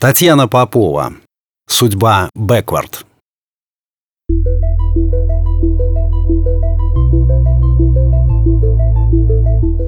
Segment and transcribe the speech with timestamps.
[0.00, 1.12] Татьяна Попова.
[1.68, 3.04] Судьба Бэквард.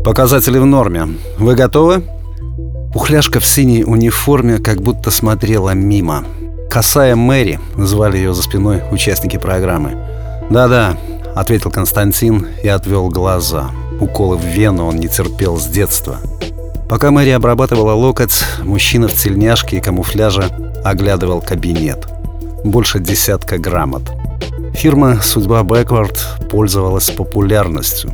[0.05, 1.09] Показатели в норме.
[1.39, 2.05] Вы готовы?
[2.95, 6.27] Ухляшка в синей униформе как будто смотрела мимо.
[6.69, 9.97] Косая Мэри, звали ее за спиной участники программы.
[10.51, 10.99] «Да-да»,—
[11.35, 13.71] ответил Константин и отвел глаза.
[13.99, 16.19] Уколы в вену он не терпел с детства.
[16.93, 20.51] Пока Мэри обрабатывала локоть, мужчина в тельняшке и камуфляже
[20.85, 22.07] оглядывал кабинет.
[22.65, 24.03] Больше десятка грамот.
[24.75, 28.13] Фирма «Судьба Бэквард» пользовалась популярностью.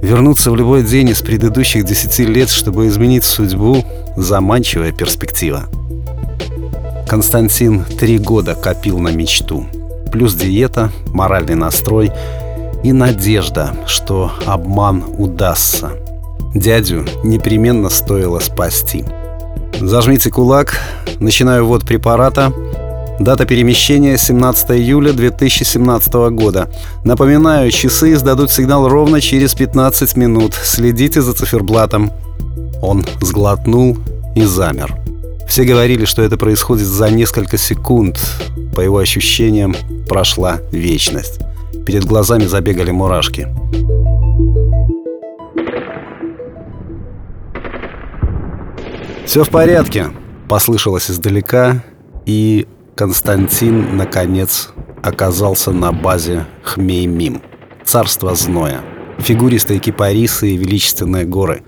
[0.00, 3.84] Вернуться в любой день из предыдущих десяти лет, чтобы изменить судьбу–
[4.16, 5.64] заманчивая перспектива.
[7.06, 9.66] Константин три года копил на мечту.
[10.10, 12.10] Плюс диета, моральный настрой
[12.82, 15.90] и надежда, что обман удастся–
[16.54, 19.04] Дядю непременно стоило спасти.
[19.80, 20.78] Зажмите кулак.
[21.18, 22.52] Начинаю ввод препарата.
[23.18, 26.70] Дата перемещения 17 июля 2017 года.
[27.04, 30.54] Напоминаю, часы издадут сигнал ровно через 15 минут.
[30.54, 32.12] Следите за циферблатом.
[32.82, 33.98] Он сглотнул
[34.36, 34.96] и замер.
[35.48, 38.18] Все говорили, что это происходит за несколько секунд.
[38.76, 39.74] По его ощущениям,
[40.08, 41.40] прошла вечность.
[41.84, 43.48] Перед глазами забегали мурашки.
[49.24, 50.10] «Все в порядке»,—
[50.48, 51.82] послышалось издалека,
[52.26, 54.70] и Константин, наконец,
[55.02, 57.42] оказался на базе Хмеймим,
[57.84, 58.82] царство зноя.
[59.18, 61.62] Фигуристые кипарисы и величественные горы.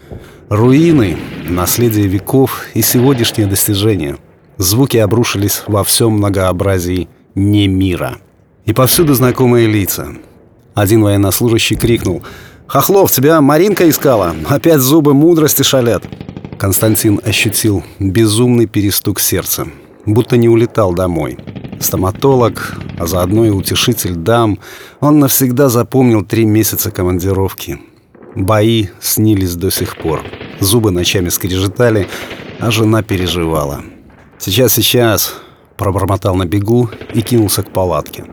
[0.48, 1.16] Руины,
[1.48, 4.16] наследие веков и сегодняшнее достижение.
[4.58, 8.18] Звуки обрушились во всем многообразии не мира.
[8.64, 10.08] И повсюду знакомые лица.
[10.74, 12.22] Один военнослужащий крикнул
[12.66, 14.34] «Хохлов, тебя Маринка искала!
[14.48, 16.04] Опять зубы мудрости шалят!»
[16.66, 19.68] Константин ощутил безумный перестук сердца,
[20.04, 21.38] будто не улетал домой.
[21.78, 24.58] Стоматолог, а заодно и утешитель дам,
[24.98, 27.78] он навсегда запомнил три месяца командировки.
[28.34, 30.22] Бои снились до сих пор.
[30.58, 32.08] Зубы ночами скрежетали,
[32.58, 33.84] а жена переживала.
[34.36, 35.34] «Сейчас, сейчас!»–
[35.76, 38.24] пробормотал на бегу и кинулся к палатке.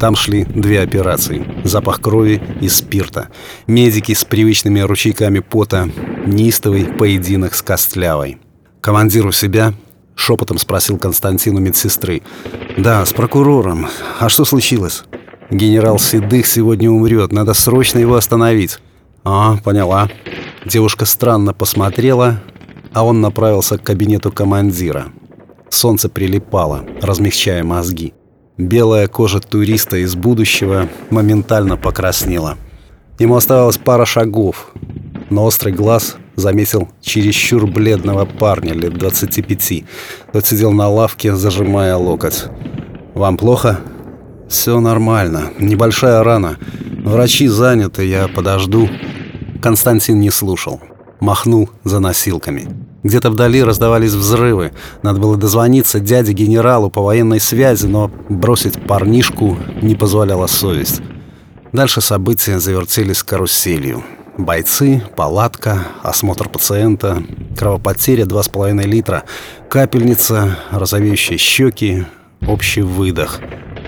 [0.00, 1.44] Там шли две операции.
[1.62, 3.28] Запах крови и спирта.
[3.66, 5.90] Медики с привычными ручейками пота.
[6.26, 8.38] Неистовый поединок с Костлявой.
[8.82, 9.72] «Командир у себя?»—
[10.14, 12.22] шепотом спросил Константин у медсестры.
[12.76, 13.88] «Да, с прокурором.
[14.18, 15.04] А что случилось?»
[15.50, 17.32] «Генерал Седых сегодня умрет.
[17.32, 18.78] Надо срочно его остановить».
[19.24, 20.10] «А, поняла».
[20.66, 22.42] Девушка странно посмотрела,
[22.92, 25.06] а он направился к кабинету командира.
[25.70, 28.12] Солнце прилипало, размягчая мозги.
[28.58, 32.58] Белая кожа туриста из будущего моментально покраснела.
[33.18, 34.72] Ему оставалось пара шагов,
[35.30, 39.84] но острый глаз заметил чересчур бледного парня лет 25.
[40.32, 42.44] Тот сидел на лавке, зажимая локоть.
[43.14, 43.80] «Вам плохо?»
[44.48, 45.52] «Все нормально.
[45.60, 46.58] Небольшая рана.
[47.04, 48.88] Врачи заняты, я подожду».
[49.62, 50.80] Константин не слушал.
[51.20, 52.68] Махнул за носилками.
[53.02, 54.72] Где-то вдали раздавались взрывы.
[55.02, 61.00] Надо было дозвониться дяде-генералу по военной связи, но бросить парнишку не позволяла совесть.
[61.72, 64.02] Дальше события завертелись каруселью.
[64.44, 67.22] Бойцы, палатка, осмотр пациента,
[67.58, 69.24] кровопотеря 2,5 литра,
[69.68, 72.06] капельница, розовеющие щеки,
[72.46, 73.40] общий выдох.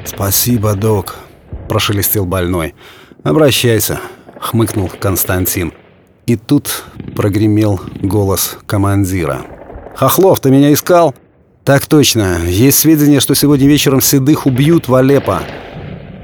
[0.04, 1.16] «Спасибо, док»,–
[1.68, 2.74] прошелестел больной.
[3.22, 4.00] «Обращайся»,–
[4.40, 5.72] хмыкнул Константин.
[6.26, 6.84] И тут
[7.16, 9.46] прогремел голос командира.
[9.96, 11.14] «Хохлов, ты меня искал?»
[11.64, 12.40] «Так точно.
[12.44, 15.42] Есть сведения, что сегодня вечером Седых убьют в Алеппо».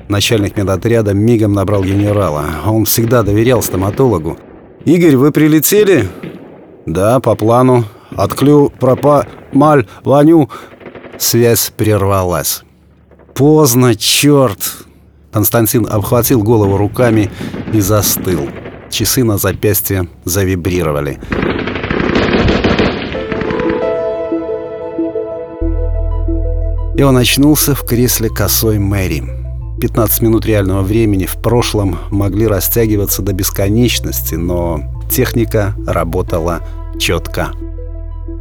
[0.08, 2.46] Начальник медотряда мигом набрал генерала.
[2.66, 4.38] Он всегда доверял стоматологу.
[4.84, 6.08] «Игорь, вы прилетели?»
[6.86, 7.84] «Да, по плану.
[8.16, 10.48] Отклю, пропа, маль, ваню».
[11.18, 12.62] Связь прервалась.
[13.34, 14.86] «Поздно, черт!»
[15.30, 17.30] Константин обхватил голову руками
[17.74, 18.48] и застыл.
[18.90, 21.20] Часы на запястье завибрировали.
[26.96, 29.37] И он очнулся в кресле косой Мэри.
[29.80, 36.60] 15 минут реального времени в прошлом могли растягиваться до бесконечности, но техника работала
[36.98, 37.48] четко.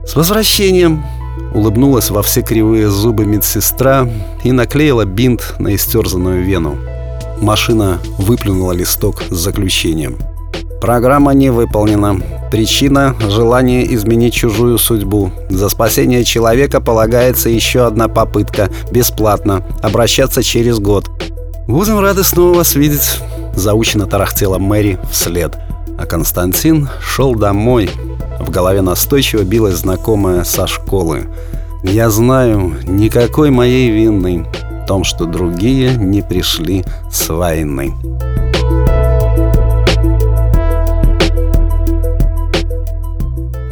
[0.06, 1.04] «С возвращением!»
[1.54, 4.10] Улыбнулась во все кривые зубы медсестра
[4.44, 6.76] и наклеила бинт на истерзанную вену.
[7.42, 10.18] Машина выплюнула листок с заключением–
[10.80, 12.20] Программа не выполнена.
[12.52, 15.32] Причина– желание изменить чужую судьбу.
[15.50, 18.70] За спасение человека полагается еще одна попытка.
[18.92, 19.64] Бесплатно.
[19.82, 21.10] Обращаться через год.
[21.68, 23.20] «Будем рады снова вас видеть»,–
[23.56, 25.58] заучено тарахтела Мэри вслед.
[25.98, 27.90] А Константин шел домой.
[28.40, 31.28] В голове настойчиво билась знакомая со школы.
[31.84, 34.46] Я знаю, никакой моей вины
[34.84, 37.94] в том, что другие не пришли с войны.